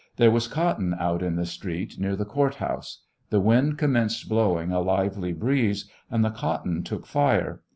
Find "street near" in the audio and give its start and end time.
1.45-2.15